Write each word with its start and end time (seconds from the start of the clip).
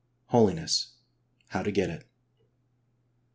Holiness: 0.29 0.93
How 1.49 1.61
to 1.61 1.71
Get 1.71 1.91
It. 1.91 2.07